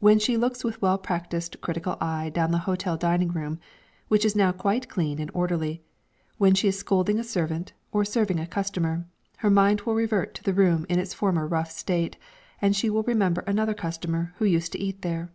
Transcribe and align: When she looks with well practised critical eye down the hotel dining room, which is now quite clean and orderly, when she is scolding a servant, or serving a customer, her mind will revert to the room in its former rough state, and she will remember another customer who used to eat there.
When 0.00 0.18
she 0.18 0.36
looks 0.36 0.64
with 0.64 0.82
well 0.82 0.98
practised 0.98 1.60
critical 1.60 1.96
eye 2.00 2.30
down 2.30 2.50
the 2.50 2.58
hotel 2.66 2.96
dining 2.96 3.28
room, 3.30 3.60
which 4.08 4.24
is 4.24 4.34
now 4.34 4.50
quite 4.50 4.88
clean 4.88 5.20
and 5.20 5.30
orderly, 5.34 5.84
when 6.36 6.52
she 6.56 6.66
is 6.66 6.76
scolding 6.80 7.20
a 7.20 7.22
servant, 7.22 7.72
or 7.92 8.04
serving 8.04 8.40
a 8.40 8.46
customer, 8.48 9.06
her 9.36 9.50
mind 9.50 9.82
will 9.82 9.94
revert 9.94 10.34
to 10.34 10.42
the 10.42 10.52
room 10.52 10.84
in 10.88 10.98
its 10.98 11.14
former 11.14 11.46
rough 11.46 11.70
state, 11.70 12.16
and 12.60 12.74
she 12.74 12.90
will 12.90 13.04
remember 13.04 13.42
another 13.42 13.72
customer 13.72 14.34
who 14.38 14.44
used 14.44 14.72
to 14.72 14.80
eat 14.80 15.02
there. 15.02 15.30